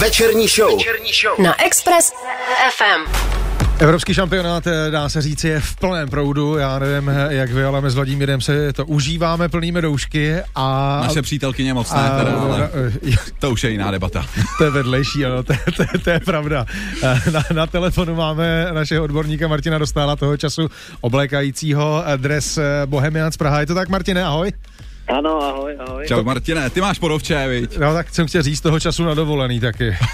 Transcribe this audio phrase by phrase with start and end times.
[0.00, 0.78] Večerní show.
[0.78, 1.40] Večerní show.
[1.44, 2.12] Na Express
[2.76, 3.12] FM.
[3.78, 6.56] Evropský šampionát, eh, dá se říct, je v plném proudu.
[6.56, 11.00] Já nevím, eh, jak vy, ale my s Vladimírem se to užíváme plnými doušky a...
[11.02, 12.70] Naše přítelkyně moc ne, teda, ale
[13.38, 14.26] to už je jiná debata.
[14.58, 16.66] To je vedlejší, ano, to, to, to je pravda.
[17.02, 20.70] Eh, na, na telefonu máme našeho odborníka Martina Dostála toho času
[21.00, 23.60] oblékajícího dres Bohemians Praha.
[23.60, 24.52] Je to tak, Martine, ahoj?
[25.10, 26.06] Ano, ahoj, ahoj.
[26.06, 27.76] Čau Martine, ty máš porovče, viď?
[27.78, 29.96] No tak jsem chtěl říct toho času na dovolený taky.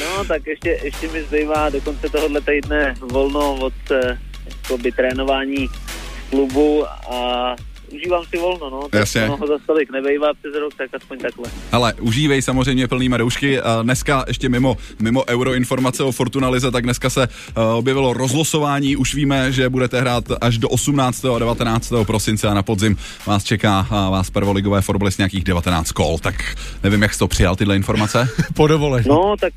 [0.00, 6.30] No, tak ještě, ještě mi zbývá do konce tohohle týdne volno od eh, trénování v
[6.30, 7.56] klubu a
[7.94, 8.88] užívám si volno, no.
[8.88, 9.24] Tak Jasně.
[9.24, 11.50] Ono ho za stolik nebejvá přes rok, tak aspoň takhle.
[11.72, 13.58] Ale užívej samozřejmě plnýma doušky.
[13.82, 18.96] Dneska ještě mimo, mimo euroinformace o Fortunalize, tak dneska se uh, objevilo rozlosování.
[18.96, 21.24] Už víme, že budete hrát až do 18.
[21.24, 21.92] a 19.
[22.06, 26.18] prosince a na podzim vás čeká uh, vás prvoligové fotbalist nějakých 19 kol.
[26.18, 26.34] Tak
[26.82, 28.28] nevím, jak jsi to přijal, tyhle informace?
[28.54, 29.08] po dovolení.
[29.08, 29.52] No, tak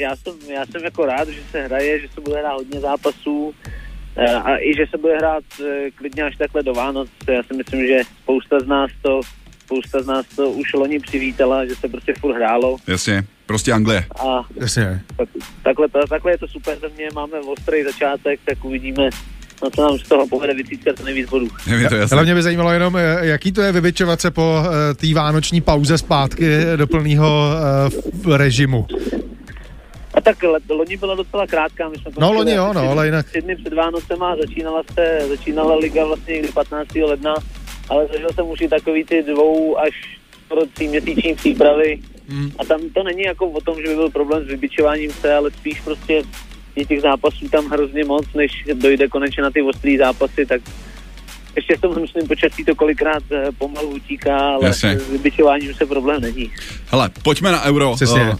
[0.00, 3.54] já jsem, já jsem jako rád, že se hraje, že se bude hrát hodně zápasů
[3.58, 3.87] Eh,
[4.26, 7.08] a i že se bude hrát eh, klidně až takhle do Vánoc.
[7.28, 9.20] Já si myslím, že spousta z nás to
[9.64, 12.76] spousta z nás to už loni přivítala, že se prostě furt hrálo.
[12.86, 14.04] Jasně, prostě Anglie.
[14.20, 15.00] A Jasně.
[15.16, 15.28] Tak,
[15.62, 19.10] takhle, to, takhle je to super ze mě, máme ostrý začátek, tak uvidíme,
[19.62, 21.48] no co nám z toho povede vycískat to nejvíc bodů.
[21.80, 22.14] Je to jasný.
[22.14, 24.62] Hlavně by zajímalo jenom, eh, jaký to je vybičovat se po
[24.96, 27.50] té vánoční pauze zpátky do plného
[28.26, 28.86] uh, režimu.
[30.18, 30.36] A tak
[30.68, 33.26] loni byla docela krátká, my jsme No loni jo, no, ale jinak.
[33.26, 36.94] Tři dny před Vánocema začínala se, začínala liga vlastně někdy 15.
[36.94, 37.34] ledna,
[37.88, 42.00] ale zažil jsem už i takový ty dvou až pro tří měsíční přípravy.
[42.28, 42.50] Hmm.
[42.58, 45.50] A tam to není jako o tom, že by byl problém s vybičováním se, ale
[45.50, 46.22] spíš prostě
[46.76, 50.60] je těch zápasů tam hrozně moc, než dojde konečně na ty ostrý zápasy, tak
[51.58, 54.98] ještě v tom hnusném počasí to kolikrát eh, pomalu utíká, ale Jasně.
[54.98, 56.50] s vybičováním se problém není.
[56.90, 57.90] Hele, pojďme na euro.
[57.90, 58.34] Uh, uh,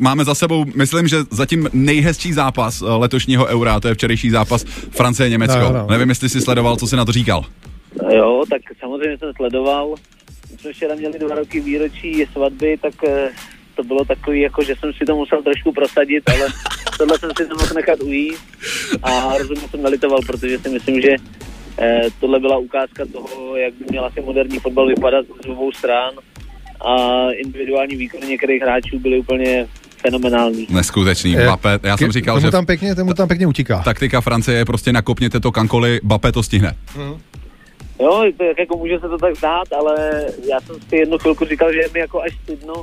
[0.00, 4.64] máme za sebou, myslím, že zatím nejhezčí zápas uh, letošního eura, to je včerejší zápas
[4.90, 5.60] Francie-Německo.
[5.60, 5.86] No, no.
[5.90, 7.44] Nevím, jestli jsi sledoval, co jsi na to říkal.
[8.10, 9.94] Jo, tak samozřejmě jsem sledoval.
[10.50, 12.94] My jsme včera měli dva roky výročí svatby, tak
[13.76, 16.48] to bylo takový, jako že jsem si to musel trošku prosadit, ale
[16.98, 18.38] tohle jsem si to mohl nechat ujít
[19.02, 21.16] a rozhodně jsem nelitoval, protože si myslím, že
[21.78, 26.14] Eh, tohle byla ukázka toho, jak by měl asi moderní fotbal vypadat z obou stran
[26.80, 29.66] a individuální výkony některých hráčů byly úplně
[30.00, 30.66] fenomenální.
[30.70, 31.38] Neskutečný.
[31.38, 32.50] Eh, Bape, já jsem říkal, tomu že...
[32.50, 33.82] Tam pěkně, tomu tam pěkně utíká.
[33.82, 36.76] Taktika Francie je prostě nakopněte to kankoli, Bape to stihne.
[36.96, 37.20] Hmm.
[38.00, 41.72] Jo, to, jako může se to tak zdát, ale já jsem si jednu chvilku říkal,
[41.72, 42.74] že je mi jako až stydno,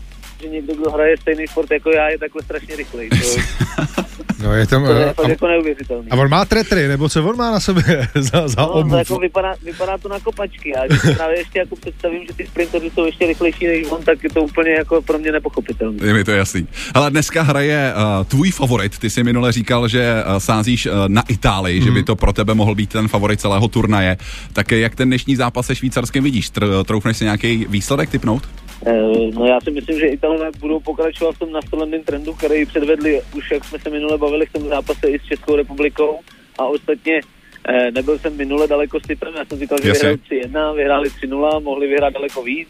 [0.42, 3.10] že někdo, kdo hraje stejný sport jako já, je takhle strašně rychlej.
[3.10, 3.16] To,
[4.44, 6.10] no je tam, to je a, jako neuvěřitelný.
[6.10, 8.98] A on má tretry, nebo co on má na sobě za, za no, obuv?
[8.98, 10.76] jako vypadá, vypadá, to na kopačky.
[10.76, 14.24] A když právě ještě jako představím, že ty sprintery jsou ještě rychlejší než on, tak
[14.24, 16.08] je to úplně jako pro mě nepochopitelné.
[16.08, 16.68] Je mi to jasný.
[16.94, 18.98] Ale dneska hraje uh, tvůj favorit.
[18.98, 21.86] Ty jsi minule říkal, že uh, sázíš uh, na Itálii, hmm.
[21.86, 22.06] že by mhm.
[22.06, 24.18] to pro tebe mohl být ten favorit celého turnaje.
[24.54, 26.52] Tak jak ten dnešní zápas se Švýcarskem vidíš?
[26.52, 28.61] Tr- troufneš si nějaký výsledek typnout?
[28.86, 33.22] Eh, no já si myslím, že Italové budou pokračovat v tom nastoleném trendu, který předvedli
[33.36, 36.20] už, jak jsme se minule bavili v tom zápase i s Českou republikou.
[36.60, 37.22] A ostatně
[37.68, 41.64] eh, nebyl jsem minule daleko s typem, já jsem říkal, že vyhráli 3-1, vyhráli 3-0,
[41.64, 42.68] mohli vyhrát daleko víc.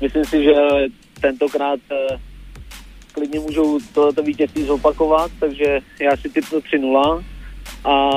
[0.00, 0.54] Myslím si, že
[1.20, 2.18] tentokrát eh,
[3.12, 7.24] klidně můžou tohleto vítězství zopakovat, takže já si typnu 3-0
[7.84, 8.10] a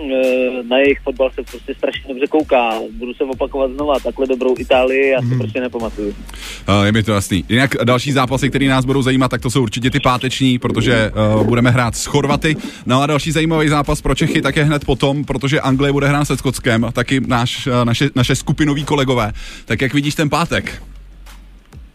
[0.00, 2.72] e, na jejich fotbal se prostě strašně dobře kouká.
[2.90, 5.38] Budu se opakovat znova, takhle dobrou Itálii já si hmm.
[5.38, 6.08] prostě nepamatuju.
[6.08, 7.44] Uh, je mi to jasný.
[7.48, 11.46] Jinak další zápasy, které nás budou zajímat, tak to jsou určitě ty páteční, protože uh,
[11.46, 12.56] budeme hrát s Chorvaty.
[12.86, 16.24] No a další zajímavý zápas pro Čechy tak je hned potom, protože Anglie bude hrát
[16.24, 19.32] se Skotskem, taky náš, uh, naše, naše skupinoví kolegové.
[19.64, 20.82] Tak jak vidíš ten pátek?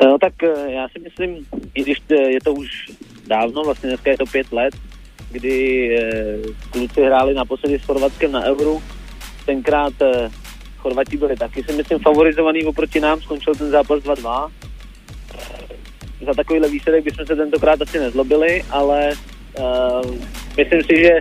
[0.03, 0.33] No tak
[0.67, 1.45] já si myslím,
[1.75, 2.91] i když je to už
[3.27, 4.73] dávno, vlastně dneska je to pět let,
[5.31, 5.57] kdy
[5.95, 6.37] eh,
[6.71, 8.81] kluci hráli naposledy s Chorvatskem na Euro.
[9.45, 10.29] Tenkrát eh,
[10.77, 14.51] Chorvati byli taky, si myslím, favorizovaný oproti nám, skončil ten zápas 2-2.
[15.35, 19.13] Eh, za takovýhle výsledek bychom se tentokrát asi nezlobili, ale
[19.59, 20.15] uh,
[20.57, 21.19] myslím si, že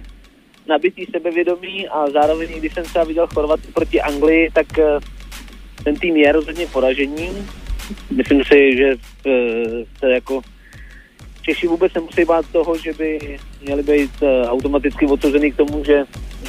[0.69, 4.85] nabitý sebevědomí a zároveň, když jsem třeba viděl Chorvaty proti Anglii, tak uh,
[5.85, 7.29] ten tým je rozhodně poražení.
[8.11, 9.33] Myslím si, že uh,
[9.99, 10.43] se jako
[11.51, 16.05] Češi vůbec nemusí bát toho, že by měli být uh, automaticky odsouzený k tomu, že,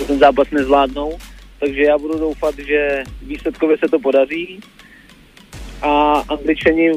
[0.08, 1.18] ten zápas nezvládnou.
[1.60, 4.60] Takže já budu doufat, že výsledkově se to podaří.
[5.82, 6.92] A Angličani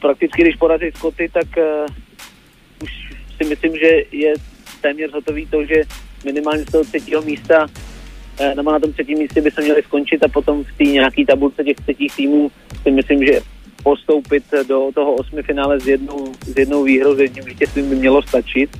[0.00, 1.86] prakticky, když porazí Skoty, tak uh,
[2.82, 2.90] už
[3.36, 4.34] si myslím, že je
[4.80, 5.82] téměř hotový to, že
[6.24, 7.66] minimálně z toho třetího místa
[8.40, 11.26] uh, nebo na tom třetím místě by se měli skončit a potom v té nějaké
[11.26, 12.50] tabulce těch třetích týmů
[12.82, 13.53] si myslím, že
[13.84, 18.22] postoupit do toho osmi finále s jednou, s jednou výhrou, s jedním vítězstvím by mělo
[18.22, 18.70] stačit.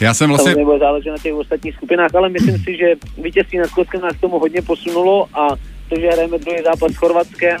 [0.00, 0.44] Já jsem vlastně...
[0.44, 4.16] Samozřejmě bude záležet na těch ostatních skupinách, ale myslím si, že vítězství nad Skotskem nás
[4.16, 5.48] k tomu hodně posunulo a
[5.88, 7.58] to, že hrajeme druhý zápas s Chorvatskem,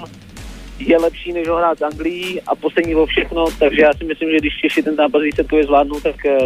[0.78, 4.30] je lepší, než ho hrát s Anglií a poslední o všechno, takže já si myslím,
[4.30, 6.38] že když Češi ten zápas výsledkově zvládnou, tak eh,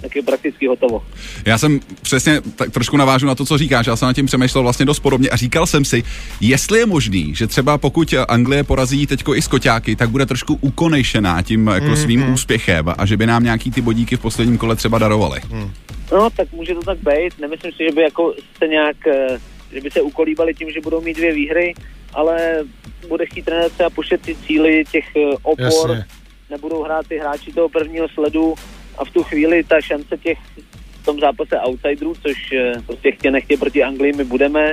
[0.00, 1.02] tak je prakticky hotovo.
[1.44, 3.86] Já jsem přesně tak trošku navážu na to, co říkáš.
[3.86, 6.04] Já jsem na tím přemýšlel vlastně dost podobně a říkal jsem si,
[6.40, 11.42] jestli je možný, že třeba pokud Anglie porazí teďko i skoťáky, tak bude trošku ukonejšená
[11.42, 14.76] tím jako mm, svým úspěchem a že by nám nějaký ty bodíky v posledním kole
[14.76, 15.40] třeba darovali.
[15.50, 15.70] Mm.
[16.12, 17.38] No, tak může to tak být.
[17.38, 19.38] Nemyslím si, že by jako se nějak, eh,
[19.72, 21.74] že by se ukolíbali tím, že budou mít dvě výhry,
[22.14, 22.64] ale
[23.08, 23.90] bude chtít trenér třeba
[24.24, 26.04] ty cíly těch eh, opor, Jasně.
[26.50, 28.54] nebudou hrát ty hráči toho prvního sledu,
[28.98, 30.38] a v tu chvíli ta šance těch
[31.02, 34.72] v tom zápase outsiderů, což eh, prostě chtě nechtě proti Anglii my budeme,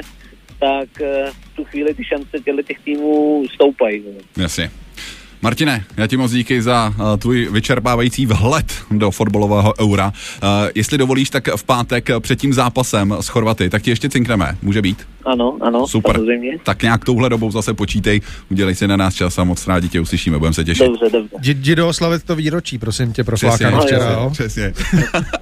[0.60, 4.04] tak eh, v tu chvíli ty šance těch týmů stoupají.
[4.38, 4.72] Jasně.
[5.44, 10.08] Martine, já ti moc díky za uh, tvůj vyčerpávající vhled do fotbalového eura.
[10.44, 14.58] Uh, jestli dovolíš, tak v pátek před tím zápasem s Chorvaty, tak ti ještě cinkneme,
[14.62, 15.08] může být?
[15.26, 16.16] Ano, ano, Super.
[16.16, 16.58] Samozřejmě.
[16.64, 20.00] Tak nějak touhle dobou zase počítej, udělej si na nás čas a moc rádi tě
[20.00, 20.88] uslyšíme, budeme se těšit.
[20.88, 21.36] Dobře, dobře.
[21.42, 24.30] Jdi do oslavit to výročí, prosím tě, proflákaný včera, jo?
[24.32, 24.74] Přesně.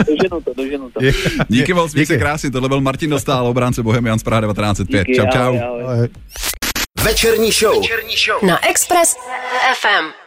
[0.07, 0.99] doženu to, doženu to.
[1.49, 5.07] Díky moc, měj se krásně, tohle byl Martin Dostál, obránce Bohemian z Praha 1905.
[5.07, 5.57] Díky, čau, čau.
[7.03, 7.81] Večerní show.
[7.81, 8.43] Večerní show.
[8.43, 9.15] Na Express
[9.75, 10.20] FM.